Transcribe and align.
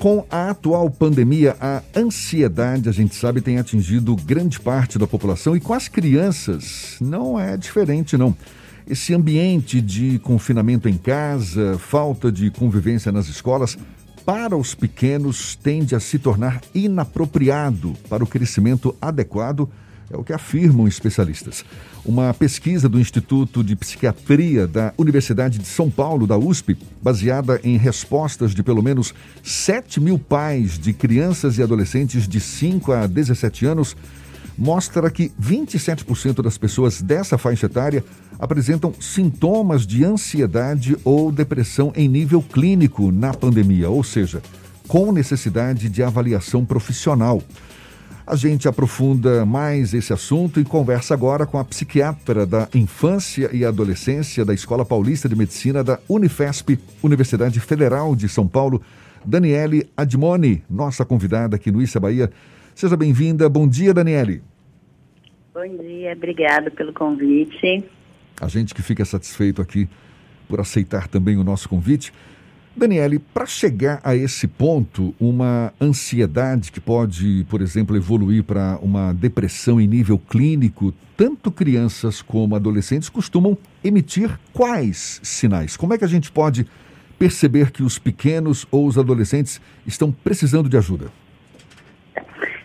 Com 0.00 0.24
a 0.30 0.48
atual 0.48 0.88
pandemia, 0.88 1.54
a 1.60 1.82
ansiedade, 1.94 2.88
a 2.88 2.92
gente 2.92 3.14
sabe, 3.14 3.42
tem 3.42 3.58
atingido 3.58 4.16
grande 4.16 4.58
parte 4.58 4.98
da 4.98 5.06
população 5.06 5.54
e 5.54 5.60
com 5.60 5.74
as 5.74 5.88
crianças 5.88 6.96
não 7.02 7.38
é 7.38 7.54
diferente, 7.54 8.16
não. 8.16 8.34
Esse 8.88 9.12
ambiente 9.12 9.78
de 9.78 10.18
confinamento 10.20 10.88
em 10.88 10.96
casa, 10.96 11.76
falta 11.78 12.32
de 12.32 12.50
convivência 12.50 13.12
nas 13.12 13.28
escolas, 13.28 13.76
para 14.24 14.56
os 14.56 14.74
pequenos 14.74 15.54
tende 15.54 15.94
a 15.94 16.00
se 16.00 16.18
tornar 16.18 16.62
inapropriado 16.74 17.92
para 18.08 18.24
o 18.24 18.26
crescimento 18.26 18.96
adequado 19.02 19.68
é 20.10 20.16
o 20.16 20.24
que 20.24 20.32
afirmam 20.32 20.88
especialistas. 20.88 21.64
Uma 22.04 22.34
pesquisa 22.34 22.88
do 22.88 22.98
Instituto 22.98 23.62
de 23.62 23.76
Psiquiatria 23.76 24.66
da 24.66 24.92
Universidade 24.98 25.58
de 25.58 25.66
São 25.66 25.88
Paulo, 25.88 26.26
da 26.26 26.36
USP, 26.36 26.76
baseada 27.00 27.60
em 27.62 27.76
respostas 27.76 28.52
de 28.52 28.62
pelo 28.62 28.82
menos 28.82 29.14
7 29.42 30.00
mil 30.00 30.18
pais 30.18 30.78
de 30.78 30.92
crianças 30.92 31.58
e 31.58 31.62
adolescentes 31.62 32.26
de 32.26 32.40
5 32.40 32.90
a 32.92 33.06
17 33.06 33.66
anos, 33.66 33.96
mostra 34.58 35.10
que 35.10 35.30
27% 35.40 36.42
das 36.42 36.58
pessoas 36.58 37.00
dessa 37.00 37.38
faixa 37.38 37.66
etária 37.66 38.04
apresentam 38.38 38.92
sintomas 39.00 39.86
de 39.86 40.04
ansiedade 40.04 40.96
ou 41.04 41.30
depressão 41.30 41.92
em 41.94 42.08
nível 42.08 42.42
clínico 42.42 43.12
na 43.12 43.32
pandemia, 43.32 43.88
ou 43.88 44.02
seja, 44.02 44.42
com 44.88 45.12
necessidade 45.12 45.88
de 45.88 46.02
avaliação 46.02 46.64
profissional. 46.64 47.40
A 48.30 48.36
gente 48.36 48.68
aprofunda 48.68 49.44
mais 49.44 49.92
esse 49.92 50.12
assunto 50.12 50.60
e 50.60 50.64
conversa 50.64 51.12
agora 51.14 51.44
com 51.44 51.58
a 51.58 51.64
psiquiatra 51.64 52.46
da 52.46 52.68
Infância 52.72 53.50
e 53.52 53.64
Adolescência 53.64 54.44
da 54.44 54.54
Escola 54.54 54.84
Paulista 54.84 55.28
de 55.28 55.34
Medicina 55.34 55.82
da 55.82 55.98
Unifesp, 56.08 56.78
Universidade 57.02 57.58
Federal 57.58 58.14
de 58.14 58.28
São 58.28 58.46
Paulo, 58.46 58.80
Daniele 59.24 59.90
Admoni, 59.96 60.62
nossa 60.70 61.04
convidada 61.04 61.56
aqui 61.56 61.72
no 61.72 61.82
Issa 61.82 61.98
Bahia. 61.98 62.30
Seja 62.72 62.96
bem-vinda. 62.96 63.48
Bom 63.48 63.66
dia, 63.66 63.92
Daniele. 63.92 64.44
Bom 65.52 65.66
dia, 65.82 66.12
obrigado 66.12 66.70
pelo 66.70 66.92
convite. 66.92 67.84
A 68.40 68.46
gente 68.46 68.76
que 68.76 68.80
fica 68.80 69.04
satisfeito 69.04 69.60
aqui 69.60 69.88
por 70.48 70.60
aceitar 70.60 71.08
também 71.08 71.36
o 71.36 71.42
nosso 71.42 71.68
convite. 71.68 72.12
Daniele, 72.76 73.18
para 73.18 73.46
chegar 73.46 74.00
a 74.04 74.14
esse 74.14 74.46
ponto, 74.46 75.14
uma 75.20 75.72
ansiedade 75.80 76.70
que 76.70 76.80
pode, 76.80 77.44
por 77.50 77.60
exemplo, 77.60 77.96
evoluir 77.96 78.44
para 78.44 78.78
uma 78.80 79.12
depressão 79.12 79.80
em 79.80 79.86
nível 79.86 80.18
clínico, 80.18 80.94
tanto 81.16 81.50
crianças 81.50 82.22
como 82.22 82.54
adolescentes 82.54 83.08
costumam 83.08 83.58
emitir 83.82 84.38
quais 84.52 85.20
sinais? 85.22 85.76
Como 85.76 85.92
é 85.92 85.98
que 85.98 86.04
a 86.04 86.08
gente 86.08 86.30
pode 86.30 86.64
perceber 87.18 87.70
que 87.70 87.82
os 87.82 87.98
pequenos 87.98 88.66
ou 88.70 88.86
os 88.86 88.96
adolescentes 88.96 89.60
estão 89.86 90.10
precisando 90.12 90.68
de 90.68 90.76
ajuda? 90.76 91.08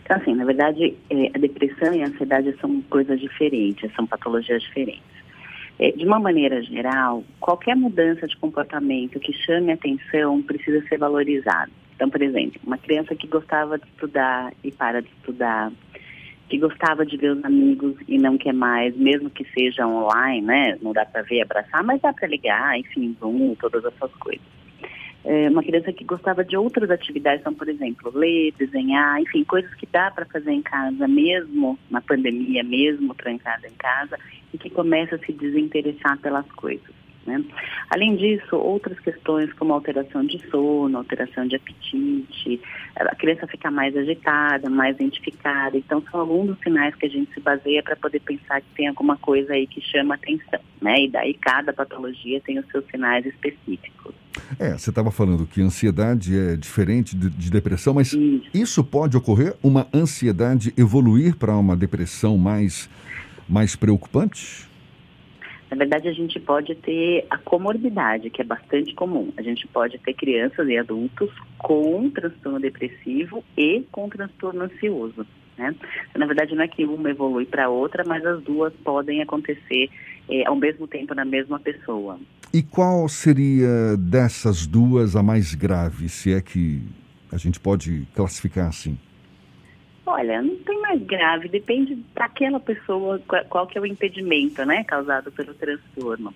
Então, 0.04 0.18
assim, 0.18 0.36
na 0.36 0.46
verdade, 0.46 0.96
é, 1.10 1.32
a 1.34 1.40
depressão 1.40 1.94
e 1.94 2.04
a 2.04 2.08
ansiedade 2.08 2.56
são 2.62 2.80
coisas 2.84 3.20
diferentes, 3.20 3.92
são 3.96 4.06
patologias 4.06 4.62
diferentes. 4.62 5.15
É, 5.78 5.92
de 5.92 6.06
uma 6.06 6.20
maneira 6.20 6.62
geral, 6.62 7.24
qualquer 7.40 7.76
mudança 7.76 8.26
de 8.28 8.38
comportamento 8.38 9.20
que 9.20 9.34
chame 9.34 9.74
atenção 9.74 10.42
precisa 10.42 10.82
ser 10.88 10.98
valorizado. 10.98 11.72
Então, 11.96 12.10
por 12.10 12.22
exemplo, 12.22 12.60
uma 12.66 12.78
criança 12.78 13.16
que 13.16 13.28
gostava 13.28 13.78
de 13.78 13.86
estudar 13.86 14.54
e 14.64 14.72
para 14.72 15.02
de 15.02 15.10
estudar, 15.10 15.72
que 16.50 16.58
gostava 16.58 17.06
de 17.06 17.18
ver 17.18 17.32
os 17.32 17.44
amigos 17.44 17.96
e 18.08 18.18
não 18.18 18.38
quer 18.38 18.54
mais, 18.54 18.96
mesmo 18.96 19.30
que 19.30 19.46
seja 19.52 19.86
online, 19.86 20.46
né? 20.46 20.78
Não 20.82 20.94
dá 20.94 21.06
para 21.06 21.24
ver, 21.24 21.42
abraçar, 21.42 21.84
mas 21.84 22.02
dá 22.02 22.14
para 22.14 22.28
ligar, 22.28 22.78
enfim, 22.80 23.16
Zoom, 23.20 23.56
todas 23.56 23.84
essas 23.84 24.12
coisas 24.16 24.65
é, 25.26 25.50
uma 25.50 25.64
criança 25.64 25.92
que 25.92 26.04
gostava 26.04 26.46
de 26.46 26.56
outras 26.56 26.90
atividades, 26.92 27.42
então, 27.42 27.54
por 27.54 27.68
exemplo, 27.68 28.12
ler, 28.14 28.54
desenhar, 28.58 29.20
enfim, 29.20 29.44
coisas 29.44 29.74
que 29.74 29.88
dá 29.88 30.12
para 30.12 30.26
fazer 30.26 30.52
em 30.52 30.62
casa, 30.62 31.08
mesmo 31.08 31.80
na 31.90 32.00
pandemia, 32.00 32.64
mesmo 32.64 33.14
trancada 33.16 33.68
em 33.68 33.74
casa, 33.74 34.20
e 34.54 34.58
que 34.58 34.70
começa 34.70 35.16
a 35.16 35.20
se 35.20 35.34
desinteressar 35.34 36.20
pelas 36.20 36.50
coisas. 36.52 37.05
Né? 37.26 37.44
Além 37.90 38.16
disso, 38.16 38.56
outras 38.56 39.00
questões 39.00 39.52
como 39.54 39.74
alteração 39.74 40.26
de 40.26 40.40
sono, 40.50 40.98
alteração 40.98 41.48
de 41.48 41.56
apetite, 41.56 42.62
a 42.96 43.16
criança 43.16 43.48
fica 43.48 43.72
mais 43.72 43.96
agitada, 43.98 44.70
mais 44.70 44.96
identificada. 44.96 45.78
Então, 45.78 46.04
são 46.12 46.20
alguns 46.20 46.48
dos 46.48 46.60
sinais 46.60 46.94
que 46.96 47.06
a 47.06 47.10
gente 47.10 47.34
se 47.34 47.40
baseia 47.40 47.82
para 47.82 47.96
poder 47.96 48.20
pensar 48.22 48.62
que 48.62 48.68
tem 48.76 48.88
alguma 48.88 49.18
coisa 49.18 49.54
aí 49.54 49.66
que 49.66 49.82
chama 49.82 50.16
atenção. 50.16 50.60
Né? 50.82 51.06
E 51.06 51.10
daí 51.10 51.34
cada 51.34 51.74
patologia 51.74 52.40
tem 52.42 52.60
os 52.60 52.66
seus 52.68 52.86
sinais 52.88 53.26
específicos. 53.26 54.14
É, 54.60 54.78
você 54.78 54.90
estava 54.90 55.12
falando 55.12 55.48
que 55.48 55.62
ansiedade 55.62 56.38
é 56.38 56.56
diferente 56.56 57.16
de, 57.16 57.30
de 57.30 57.50
depressão, 57.50 57.94
mas 57.94 58.14
isso. 58.14 58.50
isso. 58.54 58.84
pode 58.84 59.18
ocorrer? 59.18 59.56
Uma 59.64 59.88
ansiedade 59.94 60.74
evoluir 60.78 61.36
para 61.36 61.56
uma 61.56 61.76
depressão 61.76 62.38
mais, 62.38 62.90
mais 63.48 63.76
preocupante? 63.76 64.68
Na 65.70 65.78
verdade, 65.78 66.08
a 66.08 66.14
gente 66.14 66.40
pode 66.40 66.76
ter 66.76 67.26
a 67.30 67.38
comorbidade, 67.38 68.30
que 68.30 68.42
é 68.42 68.46
bastante 68.46 68.94
comum. 68.94 69.32
A 69.36 69.42
gente 69.42 69.68
pode 69.68 69.98
ter 69.98 70.14
crianças 70.14 70.68
e 70.68 70.78
adultos 70.78 71.32
com 71.58 72.10
transtorno 72.10 72.60
depressivo 72.60 73.44
e 73.58 73.84
com 73.92 74.08
transtorno 74.08 74.64
ansioso. 74.64 75.26
Né? 75.58 75.76
Então, 76.10 76.20
na 76.20 76.28
verdade, 76.28 76.56
não 76.56 76.64
é 76.64 76.68
que 76.68 76.86
uma 76.86 77.10
evolui 77.10 77.46
para 77.46 77.70
outra, 77.70 78.04
mas 78.06 78.26
as 78.26 78.44
duas 78.44 78.74
podem 78.84 79.22
acontecer 79.22 79.90
é, 80.30 80.46
ao 80.46 80.56
mesmo 80.56 80.88
tempo 80.88 81.16
na 81.16 81.26
mesma 81.26 81.60
pessoa. 81.60 82.20
E 82.54 82.62
qual 82.62 83.08
seria 83.10 83.98
dessas 83.98 84.66
duas 84.66 85.16
a 85.16 85.24
mais 85.24 85.54
grave, 85.56 86.10
se 86.10 86.34
é 86.34 86.42
que 86.42 86.82
a 87.32 87.38
gente 87.38 87.60
pode 87.60 88.08
classificar 88.16 88.68
assim? 88.68 88.98
Olha, 90.06 90.42
não 90.42 90.56
tem 90.58 90.80
mais 90.82 91.02
grave, 91.02 91.48
depende 91.48 91.96
daquela 92.14 92.60
pessoa, 92.60 93.20
qual, 93.50 93.66
que 93.66 93.78
é 93.78 93.82
o 93.82 93.86
impedimento, 93.86 94.64
né, 94.64 94.84
causado 94.84 95.32
pelo 95.32 95.54
transtorno. 95.56 96.34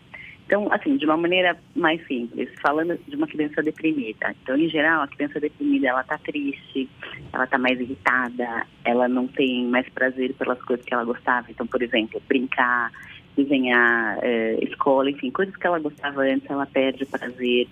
Então, 0.50 0.68
assim, 0.74 0.98
de 0.98 1.06
uma 1.06 1.16
maneira 1.16 1.56
mais 1.76 2.04
simples, 2.08 2.50
falando 2.60 3.00
de 3.08 3.16
uma 3.16 3.28
criança 3.28 3.62
deprimida. 3.62 4.36
Então, 4.42 4.58
em 4.58 4.68
geral, 4.68 5.04
a 5.04 5.08
criança 5.08 5.40
deprimida, 5.40 5.90
ela 5.90 6.04
tá 6.04 6.18
triste, 6.18 6.90
ela 7.32 7.46
tá 7.46 7.60
mais 7.60 7.80
irritada, 7.80 8.66
ela 8.84 9.08
não 9.08 9.28
tem 9.28 9.68
mais 9.68 9.88
prazer 9.90 10.34
pelas 10.34 10.60
coisas 10.64 10.84
que 10.84 10.92
ela 10.92 11.04
gostava. 11.04 11.52
Então, 11.52 11.68
por 11.68 11.84
exemplo, 11.84 12.20
brincar, 12.28 12.92
desenhar, 13.38 14.18
eh, 14.24 14.58
escola, 14.64 15.12
enfim, 15.12 15.30
coisas 15.30 15.56
que 15.56 15.68
ela 15.68 15.78
gostava 15.78 16.24
antes, 16.24 16.50
ela 16.50 16.66
perde 16.66 17.06
prazer 17.06 17.68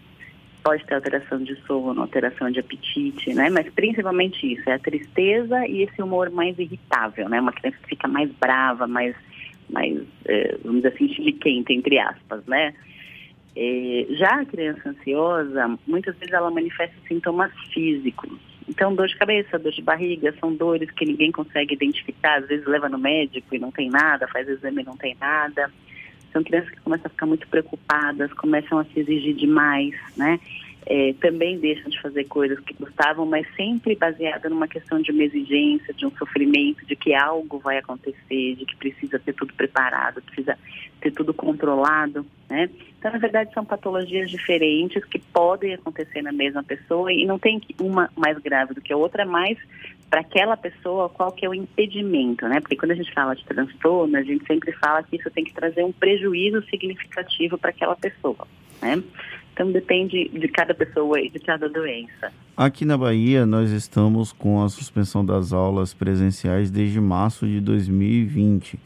pode 0.68 0.86
ter 0.86 0.96
alteração 0.96 1.42
de 1.42 1.56
sono, 1.62 2.02
alteração 2.02 2.52
de 2.52 2.60
apetite, 2.60 3.34
né? 3.34 3.50
Mas 3.50 3.70
principalmente 3.70 4.52
isso, 4.52 4.70
é 4.70 4.74
a 4.74 4.80
tristeza 4.80 5.66
e 5.66 5.84
esse 5.84 6.02
humor 6.02 6.30
mais 6.30 6.60
irritável, 6.60 7.30
né? 7.30 7.40
Uma 7.40 7.54
criança 7.54 7.78
que 7.84 7.88
fica 7.88 8.06
mais 8.06 8.30
brava, 8.32 8.86
mais, 8.86 9.16
mais 9.70 9.98
é, 10.26 10.58
vamos 10.62 10.82
dizer 10.82 10.94
assim, 10.94 11.08
chiliquenta, 11.08 11.72
entre 11.72 11.98
aspas, 11.98 12.46
né? 12.46 12.74
Já 14.10 14.42
a 14.42 14.46
criança 14.46 14.90
ansiosa, 14.90 15.80
muitas 15.88 16.18
vezes 16.18 16.34
ela 16.34 16.52
manifesta 16.52 16.96
sintomas 17.08 17.52
físicos. 17.74 18.38
Então, 18.68 18.94
dor 18.94 19.08
de 19.08 19.16
cabeça, 19.16 19.58
dor 19.58 19.72
de 19.72 19.82
barriga, 19.82 20.36
são 20.38 20.54
dores 20.54 20.92
que 20.92 21.06
ninguém 21.06 21.32
consegue 21.32 21.76
identificar. 21.76 22.40
Às 22.40 22.48
vezes 22.50 22.68
leva 22.68 22.90
no 22.90 22.98
médico 22.98 23.56
e 23.56 23.60
não 23.60 23.72
tem 23.72 23.90
nada, 23.90 24.28
faz 24.28 24.50
exame 24.50 24.82
e 24.82 24.86
não 24.86 24.98
tem 24.98 25.16
nada. 25.18 25.72
São 26.38 26.44
crianças 26.44 26.70
que 26.70 26.82
começam 26.82 27.08
a 27.08 27.10
ficar 27.10 27.26
muito 27.26 27.48
preocupadas, 27.48 28.32
começam 28.34 28.78
a 28.78 28.86
se 28.86 29.00
exigir 29.00 29.34
demais, 29.34 29.96
né? 30.16 30.40
É, 30.90 31.14
também 31.20 31.60
deixam 31.60 31.90
de 31.90 32.02
fazer 32.02 32.24
coisas 32.26 32.58
que 32.62 32.74
gostavam, 32.74 33.26
mas 33.26 33.46
sempre 33.58 33.94
baseada 33.94 34.48
numa 34.48 34.70
questão 34.70 35.02
de 35.02 35.12
uma 35.12 35.24
exigência, 35.24 35.94
de 35.94 36.06
um 36.06 36.12
sofrimento, 36.12 36.86
de 36.86 36.96
que 36.96 37.14
algo 37.14 37.60
vai 37.60 37.78
acontecer, 37.78 38.56
de 38.56 38.66
que 38.66 38.74
precisa 38.78 39.20
ter 39.20 39.34
tudo 39.34 39.54
preparado, 39.54 40.22
precisa 40.22 40.58
ter 41.02 41.12
tudo 41.12 41.34
controlado, 41.34 42.26
né? 42.50 42.70
Então, 42.98 43.12
na 43.12 43.18
verdade, 43.18 43.54
são 43.54 43.66
patologias 43.66 44.32
diferentes 44.32 45.04
que 45.04 45.20
podem 45.20 45.74
acontecer 45.74 46.22
na 46.22 46.32
mesma 46.32 46.64
pessoa 46.64 47.12
e 47.12 47.26
não 47.26 47.38
tem 47.38 47.62
uma 47.82 48.10
mais 48.16 48.38
grave 48.40 48.74
do 48.74 48.82
que 48.82 48.94
a 48.94 48.98
outra, 48.98 49.26
mas 49.26 49.58
para 50.10 50.22
aquela 50.22 50.56
pessoa 50.56 51.10
qual 51.10 51.34
que 51.34 51.46
é 51.46 51.50
o 51.50 51.54
impedimento, 51.54 52.48
né? 52.48 52.62
Porque 52.62 52.78
quando 52.78 52.92
a 52.92 52.96
gente 52.96 53.14
fala 53.14 53.36
de 53.36 53.44
transtorno, 53.44 54.18
a 54.18 54.24
gente 54.24 54.46
sempre 54.46 54.72
fala 54.72 55.04
que 55.04 55.18
isso 55.18 55.30
tem 55.32 55.44
que 55.44 55.54
trazer 55.54 55.84
um 55.84 55.92
prejuízo 55.92 56.64
significativo 56.70 57.58
para 57.58 57.72
aquela 57.72 57.96
pessoa, 57.96 58.48
né? 58.82 59.04
Então 59.58 59.72
depende 59.72 60.30
de 60.30 60.48
cada 60.50 60.72
pessoa 60.72 61.20
e 61.20 61.32
de 61.32 61.40
cada 61.40 61.68
doença. 61.68 62.32
Aqui 62.56 62.86
na 62.86 62.96
Bahia, 62.96 63.44
nós 63.44 63.72
estamos 63.72 64.32
com 64.32 64.64
a 64.64 64.70
suspensão 64.70 65.26
das 65.26 65.52
aulas 65.52 65.96
presenciais 65.96 66.70
desde 66.70 67.02
março 67.02 67.48
de 67.48 67.60
2020. 67.60 68.80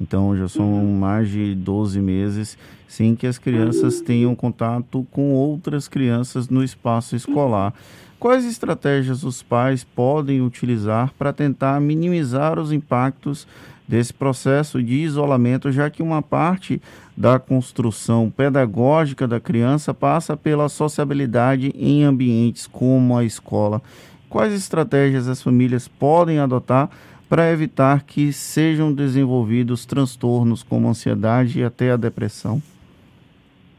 Então 0.00 0.36
já 0.36 0.48
são 0.48 0.64
uhum. 0.64 0.98
mais 0.98 1.30
de 1.30 1.54
12 1.54 2.00
meses 2.00 2.58
sem 2.88 3.14
que 3.14 3.24
as 3.24 3.38
crianças 3.38 4.00
uhum. 4.00 4.04
tenham 4.04 4.34
contato 4.34 5.06
com 5.12 5.32
outras 5.32 5.86
crianças 5.86 6.48
no 6.48 6.64
espaço 6.64 7.14
escolar. 7.14 7.72
Quais 8.18 8.44
estratégias 8.46 9.22
os 9.24 9.42
pais 9.42 9.84
podem 9.84 10.40
utilizar 10.40 11.12
para 11.18 11.32
tentar 11.32 11.80
minimizar 11.80 12.58
os 12.58 12.72
impactos 12.72 13.46
desse 13.86 14.12
processo 14.12 14.82
de 14.82 14.94
isolamento, 14.94 15.70
já 15.70 15.90
que 15.90 16.02
uma 16.02 16.22
parte 16.22 16.80
da 17.16 17.38
construção 17.38 18.30
pedagógica 18.30 19.28
da 19.28 19.38
criança 19.38 19.92
passa 19.92 20.36
pela 20.36 20.68
sociabilidade 20.68 21.72
em 21.76 22.04
ambientes 22.04 22.66
como 22.66 23.16
a 23.16 23.24
escola? 23.24 23.82
Quais 24.28 24.52
estratégias 24.52 25.28
as 25.28 25.42
famílias 25.42 25.86
podem 25.86 26.38
adotar 26.38 26.90
para 27.28 27.50
evitar 27.50 28.02
que 28.02 28.32
sejam 28.32 28.92
desenvolvidos 28.92 29.84
transtornos 29.84 30.62
como 30.62 30.88
ansiedade 30.88 31.60
e 31.60 31.64
até 31.64 31.90
a 31.90 31.96
depressão? 31.96 32.62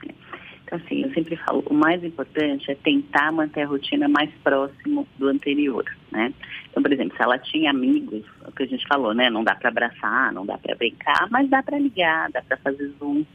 Então, 0.04 0.78
assim, 0.78 1.07
sempre 1.18 1.36
falo, 1.36 1.64
o 1.66 1.74
mais 1.74 2.04
importante 2.04 2.70
é 2.70 2.76
tentar 2.76 3.32
manter 3.32 3.64
a 3.64 3.66
rotina 3.66 4.08
mais 4.08 4.30
próximo 4.44 5.08
do 5.18 5.28
anterior, 5.28 5.84
né? 6.12 6.32
Então, 6.70 6.84
por 6.84 6.94
exemplo, 6.94 7.18
se 7.18 7.24
ela 7.24 7.40
tinha 7.40 7.72
amigos, 7.72 8.24
é 8.46 8.50
o 8.50 8.52
que 8.52 8.64
a 8.64 8.68
gente 8.68 8.88
falou, 8.88 9.16
né? 9.16 9.28
Não 9.28 9.44
dá 9.44 9.56
para 9.56 9.70
abraçar, 9.70 10.32
não 10.32 10.46
dá 10.46 10.60
para 10.60 10.76
brincar, 10.76 11.28
mas 11.32 11.50
dá 11.50 11.64
para 11.64 11.80
ligar, 11.80 12.30
dá 12.32 12.42
para 12.44 12.58
fazer 12.58 12.94
zoom. 13.00 13.26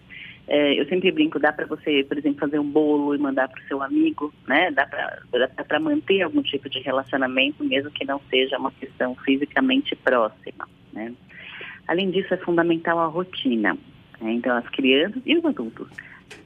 É, 0.46 0.80
eu 0.80 0.86
sempre 0.86 1.10
brinco, 1.10 1.40
dá 1.40 1.52
para 1.52 1.66
você, 1.66 2.04
por 2.04 2.16
exemplo, 2.16 2.38
fazer 2.38 2.60
um 2.60 2.70
bolo 2.70 3.14
e 3.14 3.18
mandar 3.18 3.48
para 3.48 3.60
o 3.60 3.66
seu 3.66 3.82
amigo, 3.82 4.32
né? 4.46 4.70
Dá 4.70 4.86
para 4.86 5.80
manter 5.80 6.22
algum 6.22 6.42
tipo 6.42 6.68
de 6.68 6.78
relacionamento, 6.80 7.64
mesmo 7.64 7.90
que 7.90 8.04
não 8.04 8.20
seja 8.30 8.58
uma 8.58 8.70
questão 8.70 9.16
fisicamente 9.16 9.96
próxima, 9.96 10.68
né? 10.92 11.12
Além 11.88 12.12
disso, 12.12 12.32
é 12.32 12.36
fundamental 12.36 13.00
a 13.00 13.06
rotina. 13.06 13.76
Né? 14.20 14.34
Então, 14.34 14.56
as 14.56 14.68
crianças 14.68 15.20
e 15.26 15.36
os 15.36 15.44
adultos 15.44 15.88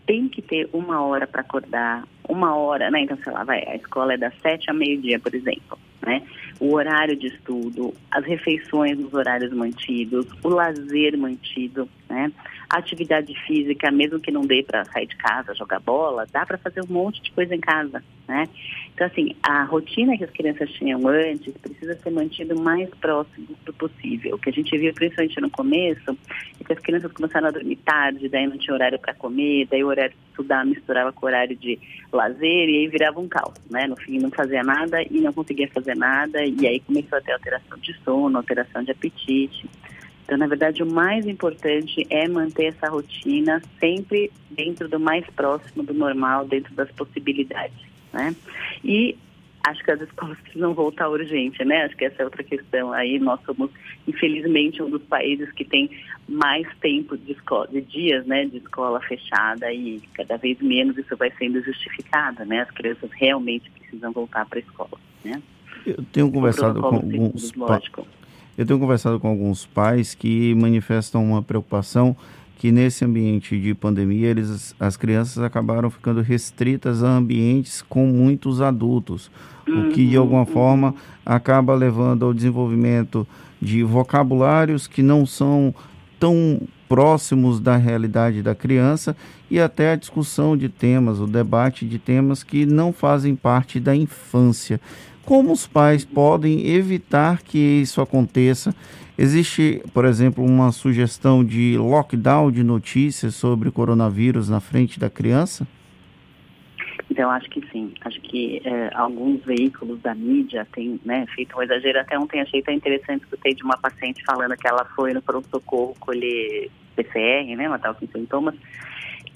tem 0.07 0.29
que 0.29 0.43
ter 0.43 0.69
uma 0.73 1.03
hora 1.03 1.27
para 1.27 1.41
acordar, 1.41 2.05
uma 2.29 2.55
hora, 2.57 2.91
né? 2.91 3.01
Então, 3.01 3.19
sei 3.23 3.33
lá, 3.33 3.45
vai, 3.45 3.63
a 3.67 3.77
escola 3.77 4.15
é 4.15 4.17
das 4.17 4.35
sete 4.41 4.71
a 4.71 4.75
meio-dia, 4.75 5.19
por 5.19 5.35
exemplo, 5.35 5.79
né? 6.03 6.23
O 6.61 6.75
horário 6.75 7.17
de 7.17 7.29
estudo, 7.29 7.93
as 8.11 8.25
refeições 8.25 8.99
nos 8.99 9.13
horários 9.13 9.53
mantidos, 9.53 10.27
o 10.43 10.49
lazer 10.49 11.17
mantido, 11.17 11.89
né? 12.09 12.33
Atividade 12.69 13.35
física, 13.47 13.91
mesmo 13.91 14.21
que 14.21 14.31
não 14.31 14.43
dê 14.43 14.63
para 14.63 14.85
sair 14.87 15.07
de 15.07 15.17
casa, 15.17 15.55
jogar 15.55 15.81
bola, 15.81 16.27
dá 16.33 16.45
para 16.45 16.59
fazer 16.59 16.83
um 16.83 16.93
monte 16.93 17.23
de 17.23 17.31
coisa 17.33 17.55
em 17.55 17.61
casa, 17.61 18.03
né? 18.27 18.49
Então, 18.95 19.07
assim, 19.07 19.37
a 19.43 19.65
rotina 19.65 20.17
que 20.17 20.25
as 20.25 20.31
crianças 20.31 20.71
tinham 20.73 21.07
antes 21.07 21.53
precisa 21.59 21.95
ser 21.97 22.11
mantida 22.11 22.55
o 22.55 22.61
mais 22.61 22.89
próximo 23.01 23.49
do 23.65 23.73
possível. 23.75 24.37
O 24.37 24.39
que 24.39 24.51
a 24.51 24.53
gente 24.53 24.77
viu, 24.77 24.93
principalmente 24.95 25.41
no 25.41 25.51
começo, 25.51 26.19
é 26.61 26.65
que 26.65 26.73
as 26.73 26.79
crianças 26.79 27.13
começaram 27.13 27.49
a 27.49 27.51
dormir 27.51 27.77
tarde, 27.77 28.29
daí 28.29 28.47
não 28.47 28.57
tinha 28.57 28.75
horário 28.75 28.99
para 28.99 29.15
comer, 29.15 29.67
daí 29.71 29.85
o 29.85 29.89
horário 29.89 30.13
de 30.13 30.31
estudar 30.31 30.65
misturava 30.65 31.13
com 31.13 31.27
o 31.27 31.29
horário 31.29 31.57
de 31.57 31.79
lazer 32.13 32.69
e 32.69 32.79
aí 32.79 32.89
virava 32.89 33.21
um 33.21 33.29
caos, 33.29 33.55
né? 33.71 33.87
No 33.87 33.97
fim, 33.97 34.19
não 34.19 34.31
fazia 34.31 34.63
nada 34.63 35.03
e 35.03 35.21
não 35.21 35.33
conseguia 35.33 35.69
fazer 35.69 35.95
nada 35.95 36.45
e 36.45 36.67
aí 36.67 36.81
começou 36.81 37.19
a 37.19 37.21
ter 37.21 37.33
alteração 37.33 37.79
de 37.79 37.95
sono, 38.03 38.37
alteração 38.39 38.83
de 38.83 38.93
apetite. 38.93 39.69
Então, 40.27 40.37
na 40.37 40.47
verdade, 40.47 40.83
o 40.83 40.87
mais 40.87 41.27
importante 41.27 42.07
é 42.11 42.29
manter 42.29 42.67
essa 42.67 42.91
rotina 42.91 43.63
sempre 43.81 44.31
dentro 44.51 44.89
do 44.89 45.01
mais 45.01 45.25
próximo 45.31 45.83
do 45.83 45.95
normal, 45.95 46.47
dentro 46.47 46.75
das 46.75 46.91
possibilidades 46.93 47.87
né? 48.17 48.35
E 48.83 49.17
acho 49.65 49.85
que 49.85 49.91
as 49.91 50.01
escolas 50.01 50.39
precisam 50.43 50.75
voltar 50.75 51.09
urgente, 51.09 51.65
né? 51.65 51.85
Acho 51.85 51.97
que 51.97 52.07
essa 52.07 52.23
é 52.23 52.25
outra 52.25 52.43
questão. 52.43 52.93
Aí 52.93 53.19
nós 53.19 53.41
somos, 53.45 53.71
infelizmente, 54.09 54.83
um 54.83 54.91
dos 54.91 55.03
países 55.03 55.53
que 55.53 55.65
tem 55.65 55.91
mais 56.29 56.67
tempo 56.81 57.17
de 57.17 57.33
escola, 57.33 57.69
de 57.69 57.83
dias, 57.83 58.27
né, 58.27 58.47
de 58.47 58.57
escola 58.57 59.01
fechada 59.01 59.73
e 59.73 60.01
cada 60.15 60.37
vez 60.37 60.61
menos 60.61 60.97
isso 60.97 61.17
vai 61.17 61.31
sendo 61.39 61.63
justificado, 61.63 62.45
né? 62.45 62.63
As 62.63 62.71
crianças 62.71 63.11
realmente 63.13 63.71
precisam 63.71 64.13
voltar 64.13 64.47
para 64.47 64.59
a 64.59 64.63
escola, 64.63 64.99
né? 65.25 65.41
Eu 65.85 66.03
tenho 66.13 66.33
conversado 66.33 66.81
com 66.81 66.97
alguns 66.97 67.53
eu 68.57 68.65
tenho 68.65 68.79
conversado 68.79 69.21
com 69.21 69.29
alguns 69.29 69.67
pais 69.67 70.15
que 70.15 70.55
manifestam 70.55 71.25
uma 71.25 71.43
preocupação 71.43 72.17
que 72.59 72.73
nesse 72.73 73.05
ambiente 73.05 73.59
de 73.61 73.75
pandemia 73.75 74.29
eles, 74.29 74.75
as 74.81 74.97
crianças 74.97 75.43
acabaram 75.43 75.91
ficando 75.91 76.23
restritas 76.23 77.03
a 77.03 77.09
ambientes 77.09 77.83
com 77.83 78.07
muitos 78.07 78.63
adultos, 78.63 79.31
uhum. 79.69 79.89
o 79.89 79.93
que 79.93 80.07
de 80.07 80.17
alguma 80.17 80.41
uhum. 80.41 80.47
forma 80.47 80.95
acaba 81.25 81.75
levando 81.75 82.25
ao 82.25 82.33
desenvolvimento 82.33 83.27
de 83.61 83.83
vocabulários 83.83 84.87
que 84.87 85.03
não 85.03 85.27
são 85.27 85.75
tão 86.19 86.61
próximos 86.89 87.61
da 87.61 87.77
realidade 87.77 88.43
da 88.43 88.55
criança 88.55 89.17
e 89.51 89.61
até 89.61 89.93
a 89.93 89.97
discussão 89.97 90.57
de 90.57 90.69
temas, 90.69 91.21
o 91.21 91.27
debate 91.27 91.85
de 91.85 91.99
temas 91.99 92.43
que 92.43 92.65
não 92.65 92.93
fazem 92.93 93.35
parte 93.35 93.79
da 93.79 93.95
infância. 93.95 94.81
Como 95.27 95.53
os 95.53 95.67
pais 95.67 96.07
podem 96.07 96.67
evitar 96.69 97.43
que 97.43 97.59
isso 97.59 98.01
aconteça 98.01 98.75
Existe, 99.19 99.83
por 99.95 100.05
exemplo, 100.05 100.45
uma 100.45 100.71
sugestão 100.71 101.43
de 101.43 101.79
lockdown 101.79 102.53
de 102.53 102.63
notícias 102.63 103.35
sobre 103.35 103.71
coronavírus 103.71 104.51
na 104.51 104.61
frente 104.61 105.01
da 105.01 105.09
criança? 105.09 105.67
Então, 107.11 107.31
acho 107.31 107.49
que 107.49 107.67
sim. 107.73 107.95
Acho 108.03 108.21
que 108.21 108.61
é, 108.63 108.91
alguns 108.95 109.43
veículos 109.43 110.03
da 110.03 110.15
mídia 110.15 110.67
têm 110.71 111.01
né, 111.03 111.25
feito 111.35 111.57
um 111.57 111.63
exagero. 111.63 111.99
Até 111.99 112.19
ontem 112.19 112.43
achei 112.43 112.61
tão 112.61 112.75
interessante, 112.75 113.23
escutei 113.23 113.55
de 113.55 113.65
uma 113.65 113.79
paciente 113.79 114.23
falando 114.27 114.55
que 114.55 114.69
ela 114.69 114.85
foi 114.95 115.15
no 115.15 115.23
pronto-socorro 115.23 115.97
colher 115.99 116.71
PCR, 116.95 117.57
né, 117.57 117.69
matar 117.69 117.93
os 117.93 118.11
sintomas, 118.11 118.55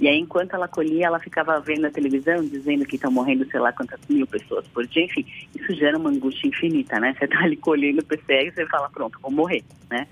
e 0.00 0.08
aí, 0.08 0.18
enquanto 0.18 0.54
ela 0.54 0.66
colhia, 0.66 1.06
ela 1.06 1.18
ficava 1.18 1.60
vendo 1.60 1.84
a 1.84 1.90
televisão, 1.90 2.42
dizendo 2.42 2.86
que 2.86 2.96
estão 2.96 3.10
morrendo 3.10 3.46
sei 3.50 3.60
lá 3.60 3.70
quantas 3.70 4.00
mil 4.08 4.26
pessoas 4.26 4.66
por 4.68 4.86
dia. 4.86 5.04
Enfim, 5.04 5.26
isso 5.54 5.74
gera 5.74 5.98
uma 5.98 6.08
angústia 6.08 6.48
infinita, 6.48 6.98
né? 6.98 7.14
Você 7.18 7.26
está 7.26 7.40
ali 7.40 7.56
colhendo 7.56 8.00
o 8.00 8.04
PCR 8.04 8.46
e 8.46 8.50
você 8.50 8.66
fala, 8.66 8.88
pronto, 8.88 9.18
vou 9.20 9.30
morrer, 9.30 9.62
né? 9.90 10.06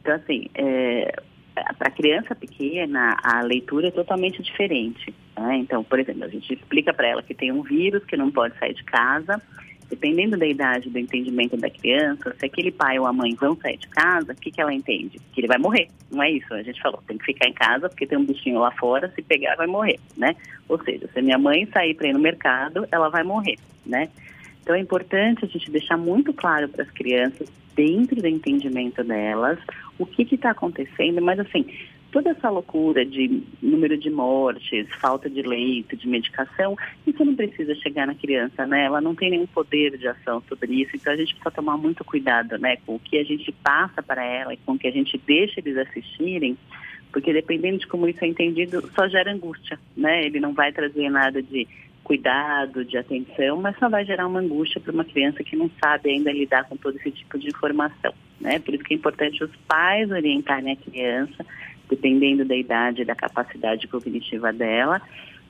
Então, 0.00 0.14
assim, 0.14 0.48
é, 0.54 1.20
para 1.76 1.90
criança 1.90 2.34
pequena, 2.36 3.16
a 3.24 3.40
leitura 3.40 3.88
é 3.88 3.90
totalmente 3.90 4.40
diferente. 4.40 5.12
Né? 5.36 5.56
Então, 5.56 5.82
por 5.82 5.98
exemplo, 5.98 6.24
a 6.24 6.28
gente 6.28 6.54
explica 6.54 6.94
para 6.94 7.08
ela 7.08 7.22
que 7.22 7.34
tem 7.34 7.50
um 7.50 7.62
vírus 7.62 8.04
que 8.04 8.16
não 8.16 8.30
pode 8.30 8.56
sair 8.58 8.74
de 8.74 8.84
casa 8.84 9.42
dependendo 9.94 10.36
da 10.36 10.46
idade, 10.46 10.90
do 10.90 10.98
entendimento 10.98 11.56
da 11.56 11.70
criança, 11.70 12.34
se 12.38 12.44
aquele 12.44 12.72
pai 12.72 12.98
ou 12.98 13.06
a 13.06 13.12
mãe 13.12 13.32
vão 13.34 13.56
sair 13.56 13.76
de 13.76 13.88
casa, 13.88 14.32
o 14.32 14.36
que, 14.36 14.50
que 14.50 14.60
ela 14.60 14.74
entende? 14.74 15.20
Que 15.32 15.40
ele 15.40 15.46
vai 15.46 15.58
morrer. 15.58 15.88
Não 16.10 16.22
é 16.22 16.30
isso. 16.30 16.52
A 16.52 16.62
gente 16.62 16.82
falou, 16.82 17.00
tem 17.06 17.16
que 17.16 17.24
ficar 17.24 17.48
em 17.48 17.52
casa 17.52 17.88
porque 17.88 18.06
tem 18.06 18.18
um 18.18 18.24
bichinho 18.24 18.58
lá 18.58 18.72
fora, 18.72 19.10
se 19.14 19.22
pegar 19.22 19.54
vai 19.54 19.68
morrer, 19.68 20.00
né? 20.16 20.34
Ou 20.68 20.82
seja, 20.82 21.08
se 21.12 21.22
minha 21.22 21.38
mãe 21.38 21.66
sair 21.72 21.94
para 21.94 22.08
ir 22.08 22.12
no 22.12 22.18
mercado, 22.18 22.86
ela 22.90 23.08
vai 23.08 23.22
morrer, 23.22 23.56
né? 23.86 24.08
Então 24.62 24.74
é 24.74 24.80
importante 24.80 25.44
a 25.44 25.48
gente 25.48 25.70
deixar 25.70 25.96
muito 25.96 26.32
claro 26.32 26.68
para 26.68 26.82
as 26.82 26.90
crianças, 26.90 27.48
dentro 27.76 28.16
do 28.16 28.26
entendimento 28.26 29.02
delas, 29.04 29.58
o 29.98 30.06
que 30.06 30.22
está 30.34 30.50
acontecendo, 30.50 31.20
mas 31.20 31.38
assim, 31.38 31.66
toda 32.14 32.30
essa 32.30 32.48
loucura 32.48 33.04
de 33.04 33.42
número 33.60 33.98
de 33.98 34.08
mortes, 34.08 34.86
falta 35.00 35.28
de 35.28 35.42
leito, 35.42 35.96
de 35.96 36.06
medicação, 36.06 36.76
isso 37.04 37.24
não 37.24 37.34
precisa 37.34 37.74
chegar 37.74 38.06
na 38.06 38.14
criança, 38.14 38.64
né? 38.64 38.84
Ela 38.84 39.00
não 39.00 39.16
tem 39.16 39.30
nenhum 39.30 39.48
poder 39.48 39.98
de 39.98 40.06
ação 40.06 40.40
sobre 40.48 40.80
isso, 40.80 40.92
então 40.94 41.12
a 41.12 41.16
gente 41.16 41.34
precisa 41.34 41.50
tomar 41.50 41.76
muito 41.76 42.04
cuidado, 42.04 42.56
né, 42.56 42.76
com 42.86 42.94
o 42.94 43.00
que 43.00 43.18
a 43.18 43.24
gente 43.24 43.50
passa 43.50 44.00
para 44.00 44.24
ela 44.24 44.54
e 44.54 44.56
com 44.58 44.74
o 44.74 44.78
que 44.78 44.86
a 44.86 44.92
gente 44.92 45.20
deixa 45.26 45.58
eles 45.58 45.76
assistirem, 45.76 46.56
porque 47.10 47.32
dependendo 47.32 47.78
de 47.78 47.86
como 47.88 48.06
isso 48.06 48.24
é 48.24 48.28
entendido, 48.28 48.88
só 48.94 49.08
gera 49.08 49.32
angústia, 49.32 49.76
né? 49.96 50.24
Ele 50.24 50.38
não 50.38 50.52
vai 50.52 50.70
trazer 50.70 51.10
nada 51.10 51.42
de 51.42 51.66
cuidado, 52.04 52.84
de 52.84 52.96
atenção, 52.96 53.60
mas 53.60 53.76
só 53.76 53.88
vai 53.88 54.04
gerar 54.04 54.28
uma 54.28 54.38
angústia 54.38 54.80
para 54.80 54.92
uma 54.92 55.04
criança 55.04 55.42
que 55.42 55.56
não 55.56 55.68
sabe 55.82 56.10
ainda 56.10 56.30
lidar 56.30 56.62
com 56.68 56.76
todo 56.76 56.96
esse 56.96 57.10
tipo 57.10 57.36
de 57.40 57.48
informação, 57.48 58.14
né? 58.40 58.60
Por 58.60 58.72
isso 58.72 58.84
que 58.84 58.94
é 58.94 58.96
importante 58.96 59.42
os 59.42 59.56
pais 59.66 60.08
orientarem 60.12 60.70
a 60.70 60.76
criança 60.76 61.44
dependendo 61.88 62.44
da 62.44 62.56
idade 62.56 63.02
e 63.02 63.04
da 63.04 63.14
capacidade 63.14 63.86
cognitiva 63.88 64.52
dela, 64.52 65.00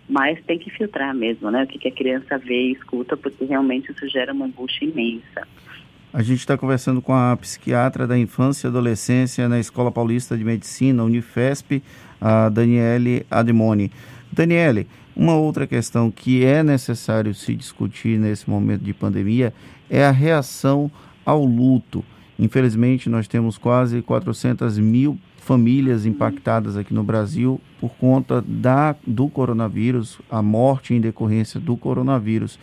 mas 0.09 0.43
tem 0.45 0.59
que 0.59 0.71
filtrar 0.71 1.15
mesmo, 1.15 1.51
né? 1.51 1.65
O 1.65 1.67
que, 1.67 1.79
que 1.79 1.89
a 1.89 1.93
criança 1.93 2.39
vê 2.39 2.69
e 2.69 2.73
escuta, 2.73 3.17
porque 3.17 3.45
realmente 3.45 3.91
isso 3.91 4.09
gera 4.09 4.33
uma 4.33 4.47
angústia 4.47 4.85
imensa. 4.85 5.47
A 6.13 6.23
gente 6.23 6.41
está 6.41 6.57
conversando 6.57 7.03
com 7.03 7.13
a 7.13 7.37
psiquiatra 7.37 8.07
da 8.07 8.17
infância 8.17 8.67
e 8.67 8.71
adolescência 8.71 9.49
na 9.49 9.59
Escola 9.59 9.91
Paulista 9.91 10.37
de 10.37 10.45
Medicina, 10.45 11.03
Unifesp, 11.03 11.83
a 12.21 12.49
Daniele 12.49 13.27
Ademoni. 13.31 13.91
Daniele, 14.31 14.87
uma 15.17 15.37
outra 15.37 15.67
questão 15.67 16.11
que 16.11 16.45
é 16.45 16.63
necessário 16.63 17.35
se 17.35 17.55
discutir 17.55 18.19
nesse 18.19 18.49
momento 18.49 18.83
de 18.83 18.93
pandemia 18.93 19.53
é 19.91 20.05
a 20.05 20.11
reação 20.11 20.91
ao 21.25 21.45
luto. 21.45 22.05
Infelizmente, 22.39 23.09
nós 23.09 23.29
temos 23.29 23.57
quase 23.57 24.03
400 24.03 24.79
mil 24.79 25.19
famílias 25.37 26.07
impactadas 26.07 26.77
aqui 26.77 26.93
no 26.95 27.05
Brasil 27.05 27.61
por 27.81 27.91
conta 27.97 28.43
da, 28.47 28.97
do 29.07 29.29
coronavírus, 29.29 30.19
a 30.31 30.43
morte 30.43 30.95
em 30.95 31.01
decorrência 31.01 31.61
do 31.61 31.77
coronavírus. 31.77 32.59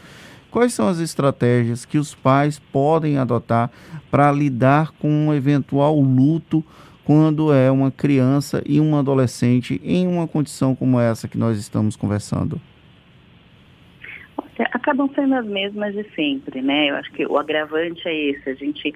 Quais 0.49 0.73
são 0.73 0.87
as 0.87 0.99
estratégias 0.99 1.85
que 1.85 1.97
os 1.97 2.13
pais 2.13 2.59
podem 2.59 3.17
adotar 3.17 3.71
para 4.09 4.31
lidar 4.31 4.91
com 4.99 5.09
um 5.09 5.33
eventual 5.33 5.97
luto 6.01 6.63
quando 7.05 7.53
é 7.53 7.71
uma 7.71 7.89
criança 7.89 8.61
e 8.65 8.81
um 8.81 8.97
adolescente 8.97 9.79
em 9.83 10.07
uma 10.07 10.27
condição 10.27 10.75
como 10.75 10.99
essa 10.99 11.27
que 11.27 11.37
nós 11.37 11.57
estamos 11.57 11.95
conversando? 11.95 12.59
Acabam 14.73 15.09
sendo 15.15 15.35
as 15.35 15.45
mesmas 15.45 15.93
de 15.93 16.03
sempre, 16.13 16.61
né? 16.61 16.89
Eu 16.89 16.95
acho 16.95 17.11
que 17.13 17.25
o 17.25 17.37
agravante 17.37 18.01
é 18.05 18.29
esse, 18.31 18.49
a 18.49 18.53
gente 18.53 18.93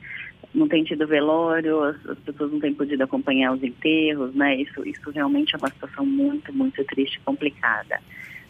não 0.55 0.67
tem 0.67 0.83
tido 0.83 1.05
velório, 1.05 1.83
as, 1.83 2.05
as, 2.07 2.17
pessoas 2.19 2.51
não 2.51 2.59
têm 2.59 2.74
podido 2.74 3.03
acompanhar 3.03 3.53
os 3.53 3.62
enterros, 3.62 4.33
né? 4.33 4.55
Isso, 4.55 4.88
isso 4.88 5.12
realmente 5.12 5.53
é 5.53 5.57
uma 5.57 5.69
situação 5.69 6.05
muito, 6.05 6.51
muito 6.53 6.83
triste 6.85 7.19
complicada. 7.19 8.00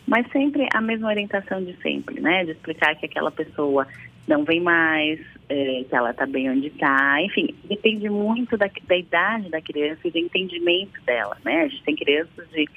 Mas 0.07 0.29
sempre 0.31 0.67
a 0.73 0.79
mesma 0.79 1.07
orientação 1.07 1.63
de 1.63 1.75
sempre, 1.81 2.21
né? 2.21 2.45
De 2.45 2.51
explicar 2.51 2.95
que 2.95 3.07
aquela 3.07 3.31
pessoa 3.31 3.87
não 4.27 4.43
vem 4.43 4.59
mais, 4.59 5.19
é, 5.49 5.83
que 5.87 5.95
ela 5.95 6.11
está 6.11 6.25
bem 6.25 6.49
onde 6.49 6.67
está. 6.67 7.21
Enfim, 7.21 7.53
depende 7.65 8.09
muito 8.09 8.55
da, 8.55 8.69
da 8.87 8.95
idade 8.95 9.49
da 9.49 9.61
criança 9.61 10.07
e 10.07 10.11
do 10.11 10.17
entendimento 10.17 11.01
dela, 11.05 11.37
né? 11.43 11.63
A 11.63 11.67
gente 11.67 11.83
tem 11.83 11.95
crianças 11.95 12.47
de 12.51 12.67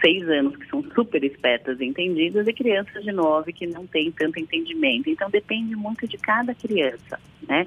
seis 0.00 0.28
anos 0.28 0.56
que 0.56 0.66
são 0.68 0.82
super 0.94 1.22
espertas 1.22 1.80
e 1.80 1.84
entendidas 1.84 2.46
e 2.46 2.52
crianças 2.52 3.02
de 3.02 3.12
nove 3.12 3.52
que 3.52 3.66
não 3.66 3.86
têm 3.86 4.10
tanto 4.10 4.38
entendimento. 4.38 5.08
Então 5.08 5.30
depende 5.30 5.74
muito 5.76 6.06
de 6.06 6.16
cada 6.18 6.54
criança, 6.54 7.18
né? 7.46 7.66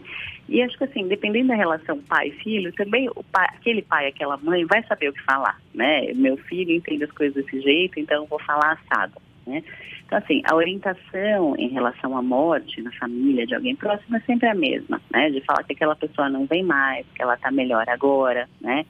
E 0.50 0.62
acho 0.62 0.78
que 0.78 0.84
assim, 0.84 1.08
dependendo 1.08 1.50
da 1.50 1.56
relação 1.56 2.00
pai-filho, 2.02 2.74
também 2.74 3.10
o 3.10 3.24
pai, 3.24 3.48
aquele 3.54 3.82
pai, 3.82 4.08
aquela 4.08 4.38
mãe 4.38 4.66
vai 4.66 4.84
saber 4.84 5.10
o 5.10 5.14
que 5.14 5.24
falar, 5.24 5.60
né? 5.74 6.12
Meu 6.14 6.38
filho 6.38 6.72
entende 6.72 7.04
as 7.04 7.12
coisas 7.12 7.44
desse 7.44 7.62
jeito, 7.62 8.00
então 8.00 8.24
eu 8.24 8.28
vou 8.28 8.40
falar 8.40 8.74
assado, 8.74 9.14
né? 9.48 9.64
Então 10.06 10.18
assim, 10.18 10.42
a 10.46 10.56
orientação 10.56 11.56
em 11.58 11.70
relação 11.70 12.18
à 12.18 12.22
morte 12.22 12.82
na 12.82 12.92
família 12.92 13.48
de 13.48 13.56
alguém 13.56 13.76
próximo 13.76 14.18
é 14.18 14.20
sempre 14.22 14.50
a 14.50 14.56
mesma, 14.56 15.02
né? 15.12 15.30
De 15.30 15.40
falar 15.42 15.64
que 15.64 15.74
aquela 15.74 15.96
pessoa 15.96 16.30
não 16.30 16.46
vem 16.46 16.64
mais, 16.64 17.06
que 17.16 17.22
ela 17.22 17.36
está 17.36 17.50
melhor 17.50 17.88
agora, 17.88 18.50
né? 18.60 18.86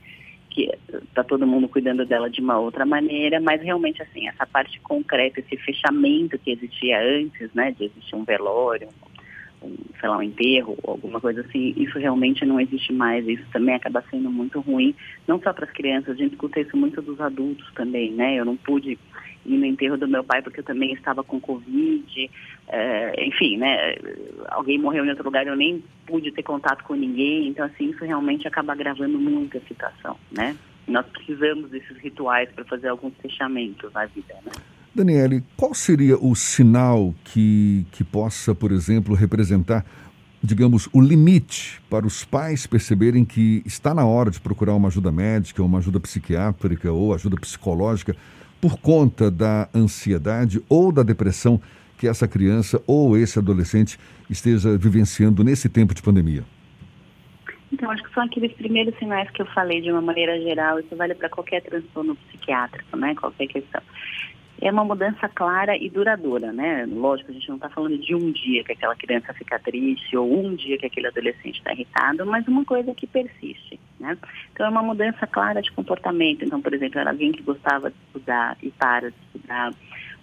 Que 0.52 0.70
está 0.92 1.24
todo 1.24 1.48
mundo 1.48 1.68
cuidando 1.68 2.06
dela 2.06 2.30
de 2.30 2.42
uma 2.42 2.60
outra 2.60 2.86
maneira, 2.86 3.40
mas 3.40 3.62
realmente 3.62 4.02
assim, 4.02 4.28
essa 4.28 4.46
parte 4.46 4.80
concreta, 4.82 5.40
esse 5.40 5.58
fechamento 5.58 6.38
que 6.38 6.52
existia 6.52 7.02
antes, 7.02 7.52
né, 7.54 7.72
de 7.72 7.86
existir 7.86 8.16
um 8.16 8.24
velório, 8.24 8.90
um, 9.62 9.76
sei 10.00 10.10
lá, 10.10 10.18
um 10.18 10.24
enterro, 10.24 10.78
alguma 10.84 11.20
coisa 11.20 11.42
assim, 11.42 11.74
isso 11.78 11.98
realmente 12.00 12.46
não 12.46 12.60
existe 12.60 12.92
mais, 12.94 13.28
isso 13.28 13.44
também 13.52 13.76
acaba 13.76 14.04
sendo 14.10 14.32
muito 14.32 14.60
ruim, 14.60 14.96
não 15.28 15.42
só 15.42 15.54
para 15.54 15.66
as 15.66 15.72
crianças, 15.72 16.16
a 16.16 16.18
gente 16.18 16.34
escuta 16.34 16.60
isso 16.60 16.76
muito 16.76 17.02
dos 17.02 17.20
adultos 17.22 17.72
também, 17.74 18.12
né, 18.12 18.36
eu 18.36 18.46
não 18.46 18.56
pude 18.58 18.98
ir 19.46 19.58
no 19.58 19.66
enterro 19.66 19.98
do 19.98 20.08
meu 20.08 20.24
pai 20.24 20.42
porque 20.42 20.60
eu 20.60 20.64
também 20.64 20.94
estava 20.94 21.24
com 21.24 21.40
Covid, 21.40 22.30
é, 22.68 23.26
enfim, 23.26 23.58
né, 23.58 23.96
alguém 24.50 24.80
morreu 24.80 25.06
em 25.06 25.10
outro 25.10 25.26
lugar, 25.26 25.46
eu 25.48 25.56
nem 25.56 25.84
pude 26.06 26.32
ter 26.32 26.44
contato 26.44 26.84
com 26.84 26.96
ninguém, 26.96 27.48
então 27.48 27.66
assim, 27.66 27.90
isso 27.90 28.04
realmente 28.04 28.48
acaba 28.48 28.74
agravando 28.74 29.18
muito 29.20 29.58
a 29.58 29.62
situação, 29.62 30.18
né? 30.32 30.56
Nós 30.88 31.06
precisamos 31.08 31.70
desses 31.70 31.96
rituais 31.98 32.50
para 32.52 32.66
fazer 32.66 32.90
alguns 32.90 33.14
fechamentos 33.22 33.94
na 33.94 34.06
vida, 34.08 34.34
né? 34.44 34.52
Daniele, 34.94 35.42
qual 35.56 35.74
seria 35.74 36.18
o 36.18 36.36
sinal 36.36 37.16
que, 37.24 37.86
que 37.92 38.04
possa, 38.04 38.54
por 38.54 38.74
exemplo, 38.74 39.16
representar, 39.16 39.86
digamos, 40.44 40.90
o 40.92 41.00
limite 41.00 41.82
para 41.90 42.06
os 42.06 42.26
pais 42.26 42.68
perceberem 42.68 43.24
que 43.24 43.64
está 43.66 43.94
na 43.94 44.06
hora 44.06 44.30
de 44.30 44.42
procurar 44.42 44.76
uma 44.76 44.90
ajuda 44.90 45.10
médica, 45.10 45.64
uma 45.64 45.78
ajuda 45.78 46.00
psiquiátrica 46.00 46.92
ou 46.92 47.14
ajuda 47.14 47.38
psicológica 47.38 48.16
por 48.60 48.78
conta 48.78 49.32
da 49.32 49.70
ansiedade 49.74 50.62
ou 50.68 50.92
da 50.92 51.04
depressão 51.04 51.62
que 51.98 52.08
essa 52.08 52.28
criança 52.28 52.82
ou 52.86 53.18
esse 53.18 53.40
adolescente 53.40 53.98
esteja 54.30 54.78
vivenciando 54.78 55.42
nesse 55.42 55.70
tempo 55.70 55.94
de 55.94 56.02
pandemia? 56.02 56.44
Então, 57.72 57.90
acho 57.90 58.04
que 58.04 58.14
são 58.14 58.24
aqueles 58.24 58.52
primeiros 58.54 58.98
sinais 59.00 59.30
que 59.30 59.42
eu 59.42 59.46
falei 59.48 59.82
de 59.82 59.90
uma 59.90 60.02
maneira 60.02 60.38
geral, 60.42 60.80
isso 60.80 60.94
vale 60.98 61.16
para 61.16 61.30
qualquer 61.30 61.62
transtorno 61.62 62.16
psiquiátrico, 62.16 62.98
né? 62.98 63.16
Qualquer 63.16 63.48
questão. 63.48 63.82
É 64.62 64.72
uma 64.72 64.86
mudança 64.86 65.28
clara 65.28 65.76
e 65.76 65.90
duradoura, 65.90 66.54
né? 66.54 66.86
Lógico, 66.88 67.32
a 67.32 67.34
gente 67.34 67.50
não 67.50 67.56
está 67.56 67.68
falando 67.68 67.98
de 67.98 68.14
um 68.14 68.32
dia 68.32 68.64
que 68.64 68.74
aquela 68.74 68.96
criança 68.96 69.34
fica 69.34 69.58
triste 69.58 70.16
ou 70.16 70.46
um 70.46 70.54
dia 70.54 70.78
que 70.78 70.86
aquele 70.86 71.08
adolescente 71.08 71.58
está 71.58 71.74
irritado, 71.74 72.26
mas 72.28 72.48
uma 72.48 72.64
coisa 72.64 72.94
que 72.94 73.08
persiste, 73.08 73.80
né? 74.00 74.16
Então, 74.54 74.68
é 74.68 74.70
uma 74.70 74.84
mudança 74.84 75.26
clara 75.26 75.62
de 75.62 75.72
comportamento. 75.72 76.46
Então, 76.46 76.62
por 76.62 76.74
exemplo, 76.74 77.00
era 77.00 77.10
alguém 77.10 77.32
que 77.32 77.42
gostava 77.42 77.90
de 77.90 77.96
estudar 78.06 78.56
e 78.62 78.70
para 78.70 79.10
de 79.10 79.18
estudar 79.26 79.74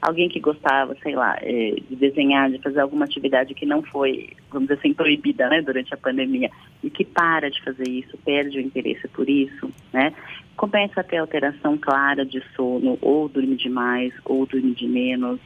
alguém 0.00 0.28
que 0.28 0.38
gostava, 0.40 0.96
sei 1.02 1.14
lá, 1.14 1.36
é, 1.40 1.74
de 1.88 1.96
desenhar, 1.96 2.50
de 2.50 2.58
fazer 2.60 2.80
alguma 2.80 3.04
atividade 3.04 3.54
que 3.54 3.66
não 3.66 3.82
foi, 3.82 4.30
vamos 4.50 4.68
dizer 4.68 4.78
assim, 4.78 4.94
proibida, 4.94 5.48
né, 5.48 5.60
durante 5.60 5.92
a 5.92 5.96
pandemia, 5.96 6.50
e 6.82 6.90
que 6.90 7.04
para 7.04 7.50
de 7.50 7.62
fazer 7.62 7.88
isso, 7.88 8.16
perde 8.24 8.58
o 8.58 8.60
interesse 8.60 9.06
por 9.08 9.28
isso, 9.28 9.70
né, 9.92 10.14
começa 10.56 11.00
a 11.00 11.04
ter 11.04 11.18
alteração 11.18 11.76
clara 11.76 12.24
de 12.24 12.42
sono, 12.54 12.98
ou 13.00 13.28
dormir 13.28 13.56
demais, 13.56 14.12
ou 14.24 14.44
dormir 14.46 14.74
de 14.74 14.86
menos, 14.86 15.40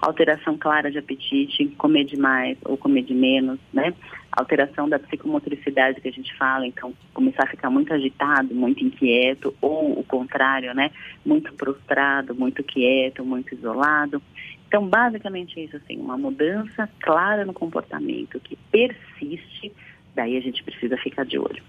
alteração 0.00 0.56
clara 0.56 0.90
de 0.90 0.98
apetite, 0.98 1.66
comer 1.76 2.04
demais 2.04 2.56
ou 2.64 2.76
comer 2.76 3.02
de 3.02 3.14
menos, 3.14 3.58
né? 3.72 3.92
Alteração 4.32 4.88
da 4.88 4.98
psicomotricidade 4.98 6.00
que 6.00 6.08
a 6.08 6.12
gente 6.12 6.34
fala, 6.36 6.66
então 6.66 6.94
começar 7.12 7.44
a 7.44 7.48
ficar 7.48 7.68
muito 7.68 7.92
agitado, 7.92 8.54
muito 8.54 8.82
inquieto, 8.82 9.54
ou 9.60 9.98
o 9.98 10.04
contrário, 10.04 10.72
né? 10.74 10.90
Muito 11.24 11.52
prostrado, 11.54 12.34
muito 12.34 12.62
quieto, 12.62 13.24
muito 13.24 13.54
isolado. 13.54 14.22
Então, 14.66 14.86
basicamente 14.86 15.58
é 15.58 15.64
isso 15.64 15.76
assim, 15.76 15.98
uma 15.98 16.16
mudança 16.16 16.88
clara 17.00 17.44
no 17.44 17.52
comportamento 17.52 18.38
que 18.40 18.56
persiste, 18.70 19.72
daí 20.20 20.36
a 20.36 20.40
gente 20.40 20.62
precisa 20.62 20.96
ficar 20.98 21.24
de 21.24 21.38
olho. 21.38 21.62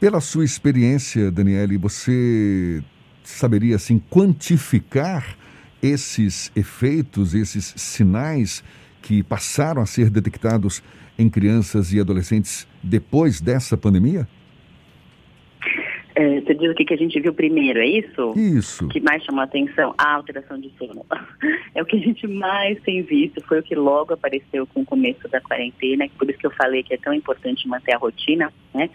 Pela 0.00 0.20
sua 0.20 0.44
experiência, 0.44 1.30
Daniele, 1.30 1.76
você 1.76 2.82
saberia 3.22 3.76
assim 3.76 4.00
quantificar 4.10 5.36
esses 5.82 6.50
efeitos, 6.56 7.34
esses 7.34 7.74
sinais 7.76 8.64
que 9.02 9.22
passaram 9.22 9.82
a 9.82 9.86
ser 9.86 10.08
detectados 10.08 10.82
em 11.18 11.28
crianças 11.28 11.92
e 11.92 12.00
adolescentes 12.00 12.66
depois 12.82 13.40
dessa 13.40 13.76
pandemia? 13.76 14.26
É, 16.14 16.40
você 16.40 16.54
diz 16.54 16.70
o 16.70 16.74
que, 16.74 16.84
que 16.84 16.94
a 16.94 16.96
gente 16.96 17.18
viu 17.20 17.32
primeiro, 17.32 17.78
é 17.78 17.86
isso? 17.86 18.32
Isso. 18.36 18.84
O 18.84 18.88
que 18.88 19.00
mais 19.00 19.22
chamou 19.24 19.40
a 19.40 19.44
atenção? 19.44 19.94
A 19.96 20.14
alteração 20.14 20.60
de 20.60 20.70
sono. 20.78 21.04
É 21.74 21.80
o 21.80 21.86
que 21.86 21.96
a 21.96 22.00
gente 22.00 22.26
mais 22.26 22.78
tem 22.82 23.00
visto, 23.00 23.40
foi 23.46 23.60
o 23.60 23.62
que 23.62 23.74
logo 23.74 24.12
apareceu 24.12 24.66
com 24.66 24.82
o 24.82 24.84
começo 24.84 25.26
da 25.28 25.40
quarentena, 25.40 26.06
por 26.18 26.28
isso 26.28 26.38
que 26.38 26.46
eu 26.46 26.50
falei 26.50 26.82
que 26.82 26.92
é 26.92 26.98
tão 26.98 27.14
importante 27.14 27.66
manter 27.66 27.94
a 27.94 27.98
rotina, 27.98 28.52
né? 28.74 28.90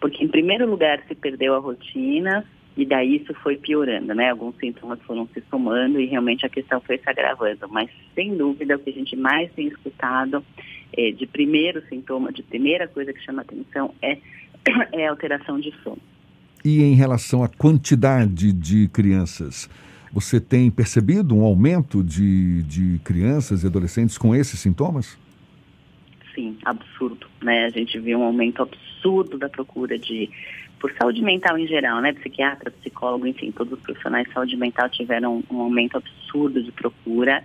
Porque, 0.00 0.24
em 0.24 0.28
primeiro 0.28 0.64
lugar, 0.70 1.02
se 1.08 1.14
perdeu 1.16 1.56
a 1.56 1.58
rotina, 1.58 2.46
e 2.76 2.86
daí 2.86 3.16
isso 3.16 3.34
foi 3.42 3.56
piorando, 3.56 4.14
né? 4.14 4.30
Alguns 4.30 4.56
sintomas 4.56 5.00
foram 5.02 5.28
se 5.34 5.42
somando 5.50 6.00
e 6.00 6.06
realmente 6.06 6.46
a 6.46 6.48
questão 6.48 6.80
foi 6.80 6.98
se 6.98 7.10
agravando. 7.10 7.68
Mas, 7.68 7.90
sem 8.14 8.36
dúvida, 8.36 8.76
o 8.76 8.78
que 8.78 8.90
a 8.90 8.92
gente 8.92 9.16
mais 9.16 9.52
tem 9.52 9.66
escutado 9.66 10.44
é, 10.96 11.10
de 11.10 11.26
primeiro 11.26 11.82
sintoma, 11.88 12.32
de 12.32 12.42
primeira 12.42 12.86
coisa 12.86 13.12
que 13.12 13.22
chama 13.22 13.42
atenção 13.42 13.92
é, 14.00 14.18
é 14.92 15.06
a 15.06 15.10
alteração 15.10 15.58
de 15.58 15.74
sono. 15.82 15.98
E 16.64 16.82
em 16.82 16.94
relação 16.94 17.42
à 17.42 17.48
quantidade 17.48 18.52
de 18.52 18.88
crianças, 18.88 19.68
você 20.12 20.40
tem 20.40 20.70
percebido 20.70 21.34
um 21.34 21.42
aumento 21.42 22.02
de, 22.02 22.62
de 22.64 23.00
crianças 23.04 23.62
e 23.62 23.66
adolescentes 23.66 24.18
com 24.18 24.34
esses 24.34 24.58
sintomas? 24.58 25.18
Sim, 26.34 26.56
absurdo. 26.64 27.26
Né? 27.42 27.64
A 27.64 27.70
gente 27.70 27.98
viu 27.98 28.18
um 28.18 28.24
aumento 28.24 28.62
absurdo 28.62 29.38
da 29.38 29.48
procura 29.48 29.98
de 29.98 30.28
por 30.80 30.90
saúde 30.98 31.20
mental 31.20 31.58
em 31.58 31.66
geral, 31.66 32.00
né? 32.00 32.14
Psiquiatra, 32.14 32.70
psicólogo, 32.70 33.26
enfim, 33.26 33.52
todos 33.52 33.74
os 33.74 33.80
profissionais 33.80 34.26
de 34.26 34.32
saúde 34.32 34.56
mental 34.56 34.88
tiveram 34.88 35.44
um 35.50 35.60
aumento 35.60 35.98
absurdo 35.98 36.62
de 36.62 36.72
procura. 36.72 37.44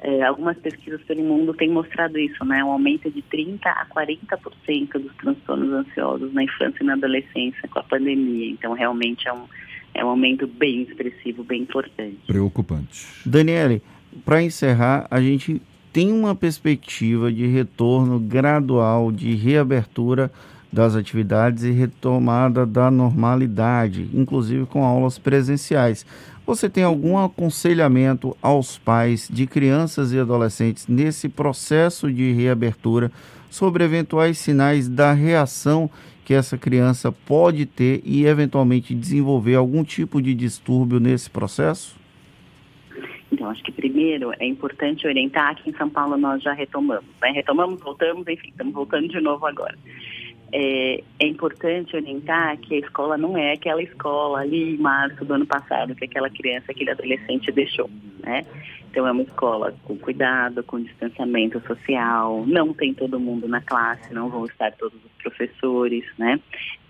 É, 0.00 0.22
algumas 0.22 0.56
pesquisas 0.58 1.02
pelo 1.02 1.24
mundo 1.24 1.52
têm 1.54 1.70
mostrado 1.70 2.18
isso, 2.18 2.44
né? 2.44 2.62
Um 2.62 2.70
aumento 2.70 3.10
de 3.10 3.20
30% 3.22 3.58
a 3.66 3.84
40% 3.86 4.92
dos 4.92 5.12
transtornos 5.16 5.72
ansiosos 5.72 6.32
na 6.32 6.44
infância 6.44 6.82
e 6.82 6.86
na 6.86 6.92
adolescência 6.92 7.68
com 7.68 7.80
a 7.80 7.82
pandemia. 7.82 8.50
Então, 8.50 8.72
realmente 8.74 9.26
é 9.26 9.32
um, 9.32 9.44
é 9.94 10.04
um 10.04 10.08
aumento 10.08 10.46
bem 10.46 10.82
expressivo, 10.82 11.42
bem 11.42 11.62
importante. 11.62 12.18
Preocupante. 12.26 13.06
Daniele, 13.26 13.82
para 14.24 14.40
encerrar, 14.40 15.08
a 15.10 15.20
gente 15.20 15.60
tem 15.92 16.12
uma 16.12 16.34
perspectiva 16.34 17.32
de 17.32 17.46
retorno 17.46 18.20
gradual, 18.20 19.10
de 19.10 19.34
reabertura 19.34 20.30
das 20.72 20.94
atividades 20.94 21.64
e 21.64 21.70
retomada 21.70 22.64
da 22.66 22.90
normalidade, 22.90 24.08
inclusive 24.12 24.66
com 24.66 24.84
aulas 24.84 25.18
presenciais. 25.18 26.06
Você 26.48 26.66
tem 26.66 26.82
algum 26.82 27.18
aconselhamento 27.18 28.34
aos 28.40 28.78
pais 28.78 29.28
de 29.30 29.46
crianças 29.46 30.14
e 30.14 30.18
adolescentes 30.18 30.88
nesse 30.88 31.28
processo 31.28 32.10
de 32.10 32.32
reabertura 32.32 33.12
sobre 33.50 33.84
eventuais 33.84 34.38
sinais 34.38 34.88
da 34.88 35.12
reação 35.12 35.90
que 36.24 36.32
essa 36.32 36.56
criança 36.56 37.12
pode 37.12 37.66
ter 37.66 38.00
e 38.02 38.24
eventualmente 38.24 38.94
desenvolver 38.94 39.56
algum 39.56 39.84
tipo 39.84 40.22
de 40.22 40.32
distúrbio 40.32 40.98
nesse 40.98 41.28
processo? 41.28 41.94
Então, 43.30 43.50
acho 43.50 43.62
que 43.62 43.70
primeiro 43.70 44.32
é 44.38 44.46
importante 44.46 45.06
orientar 45.06 45.54
que 45.56 45.68
em 45.68 45.74
São 45.74 45.90
Paulo 45.90 46.16
nós 46.16 46.42
já 46.42 46.54
retomamos. 46.54 47.04
Né? 47.20 47.30
Retomamos, 47.30 47.78
voltamos, 47.78 48.26
enfim, 48.26 48.48
estamos 48.48 48.72
voltando 48.72 49.06
de 49.06 49.20
novo 49.20 49.44
agora. 49.44 49.76
É, 50.52 51.02
é, 51.18 51.26
importante 51.26 51.94
orientar 51.94 52.56
que 52.58 52.74
a 52.74 52.78
escola 52.78 53.18
não 53.18 53.36
é 53.36 53.52
aquela 53.52 53.82
escola 53.82 54.40
ali 54.40 54.74
em 54.74 54.78
março 54.78 55.24
do 55.24 55.34
ano 55.34 55.46
passado 55.46 55.94
que 55.94 56.04
aquela 56.04 56.30
criança, 56.30 56.70
aquele 56.70 56.90
adolescente 56.90 57.52
deixou, 57.52 57.90
né? 58.20 58.44
Então 58.90 59.06
é 59.06 59.12
uma 59.12 59.22
escola 59.22 59.74
com 59.84 59.96
cuidado, 59.98 60.62
com 60.62 60.80
distanciamento 60.80 61.60
social, 61.66 62.44
não 62.46 62.72
tem 62.72 62.94
todo 62.94 63.20
mundo 63.20 63.46
na 63.46 63.60
classe, 63.60 64.12
não 64.14 64.30
vão 64.30 64.46
estar 64.46 64.72
todos 64.72 64.98
os 65.04 65.12
professores, 65.22 66.04
né? 66.16 66.40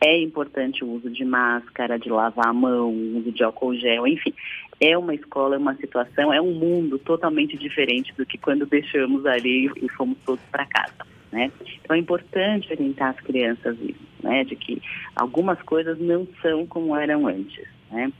É 0.00 0.16
importante 0.16 0.84
o 0.84 0.90
uso 0.92 1.10
de 1.10 1.24
máscara, 1.24 1.98
de 1.98 2.08
lavar 2.08 2.46
a 2.46 2.52
mão, 2.52 2.90
o 2.90 3.18
uso 3.18 3.32
de 3.32 3.42
álcool 3.42 3.74
gel, 3.74 4.06
enfim. 4.06 4.32
É 4.80 4.96
uma 4.96 5.12
escola, 5.12 5.56
é 5.56 5.58
uma 5.58 5.74
situação, 5.74 6.32
é 6.32 6.40
um 6.40 6.54
mundo 6.54 6.98
totalmente 7.00 7.58
diferente 7.58 8.14
do 8.16 8.24
que 8.24 8.38
quando 8.38 8.64
deixamos 8.64 9.26
ali 9.26 9.68
e 9.82 9.88
fomos 9.88 10.16
todos 10.24 10.44
para 10.52 10.64
casa. 10.66 11.17
Né? 11.30 11.52
Então 11.82 11.94
é 11.94 11.98
importante 11.98 12.72
orientar 12.72 13.10
as 13.10 13.20
crianças 13.20 13.76
isso, 13.80 14.00
né? 14.22 14.44
de 14.44 14.56
que 14.56 14.80
algumas 15.14 15.60
coisas 15.62 15.98
não 15.98 16.26
são 16.40 16.66
como 16.66 16.96
eram 16.96 17.26
antes. 17.26 17.66
Né? 17.90 18.12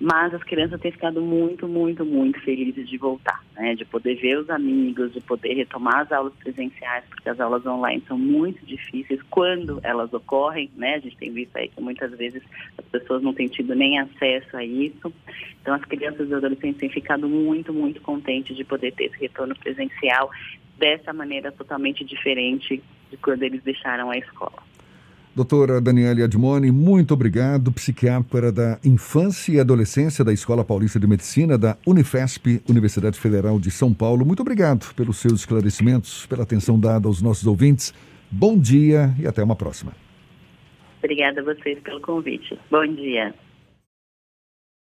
Mas 0.00 0.32
as 0.32 0.42
crianças 0.44 0.80
têm 0.80 0.92
ficado 0.92 1.20
muito, 1.20 1.66
muito, 1.66 2.04
muito 2.04 2.40
felizes 2.40 2.88
de 2.88 2.96
voltar, 2.96 3.44
né? 3.56 3.74
de 3.74 3.84
poder 3.84 4.14
ver 4.16 4.38
os 4.38 4.48
amigos, 4.50 5.12
de 5.12 5.20
poder 5.20 5.54
retomar 5.54 6.00
as 6.00 6.12
aulas 6.12 6.32
presenciais, 6.34 7.04
porque 7.08 7.28
as 7.28 7.38
aulas 7.40 7.66
online 7.66 8.02
são 8.06 8.16
muito 8.16 8.64
difíceis 8.64 9.20
quando 9.30 9.80
elas 9.82 10.12
ocorrem. 10.12 10.70
Né? 10.76 10.94
A 10.94 10.98
gente 11.00 11.16
tem 11.16 11.32
visto 11.32 11.56
aí 11.56 11.68
que 11.68 11.80
muitas 11.80 12.10
vezes 12.12 12.42
as 12.76 12.84
pessoas 12.86 13.22
não 13.22 13.32
têm 13.32 13.48
tido 13.48 13.74
nem 13.74 13.98
acesso 13.98 14.56
a 14.56 14.64
isso. 14.64 15.12
Então 15.60 15.74
as 15.74 15.84
crianças 15.84 16.28
e 16.28 16.34
adolescentes 16.34 16.78
têm 16.78 16.90
ficado 16.90 17.28
muito, 17.28 17.72
muito 17.72 18.00
contentes 18.00 18.56
de 18.56 18.64
poder 18.64 18.92
ter 18.92 19.06
esse 19.06 19.18
retorno 19.18 19.54
presencial 19.56 20.30
dessa 20.78 21.12
maneira 21.12 21.52
totalmente 21.52 22.04
diferente 22.04 22.82
de 23.10 23.16
quando 23.16 23.42
eles 23.42 23.62
deixaram 23.62 24.10
a 24.10 24.16
escola. 24.16 24.62
Doutora 25.34 25.80
Daniela 25.80 26.24
Admoni, 26.24 26.72
muito 26.72 27.14
obrigado, 27.14 27.70
psiquiatra 27.70 28.50
da 28.50 28.78
Infância 28.84 29.52
e 29.52 29.60
Adolescência 29.60 30.24
da 30.24 30.32
Escola 30.32 30.64
Paulista 30.64 30.98
de 30.98 31.06
Medicina 31.06 31.56
da 31.56 31.76
Unifesp, 31.86 32.60
Universidade 32.68 33.18
Federal 33.20 33.60
de 33.60 33.70
São 33.70 33.94
Paulo. 33.94 34.26
Muito 34.26 34.40
obrigado 34.40 34.92
pelos 34.94 35.18
seus 35.18 35.40
esclarecimentos, 35.40 36.26
pela 36.26 36.42
atenção 36.42 36.78
dada 36.78 37.06
aos 37.06 37.22
nossos 37.22 37.46
ouvintes. 37.46 37.94
Bom 38.28 38.58
dia 38.58 39.14
e 39.18 39.28
até 39.28 39.42
uma 39.44 39.54
próxima. 39.54 39.92
Obrigada 40.98 41.40
a 41.40 41.44
vocês 41.44 41.78
pelo 41.80 42.00
convite. 42.00 42.58
Bom 42.68 42.86
dia. 42.86 43.32